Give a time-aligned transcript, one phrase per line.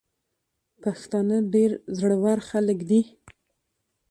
[0.81, 3.01] پښتانه ډير زړه ور خلګ دي.